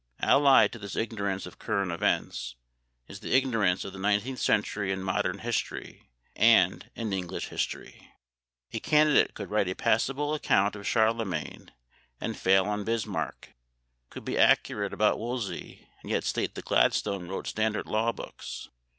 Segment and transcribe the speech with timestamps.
[0.21, 2.55] Allied to this ignorance of current events,
[3.07, 8.09] is the ignorance of the nineteenth century in Modern history and in English history.
[8.73, 11.69] A candidate could write a passable account of Charlemagne
[12.19, 13.53] and fail on Bismarck,
[14.09, 18.69] could be accurate about Wolsey and yet state that Gladstone wrote standard law books.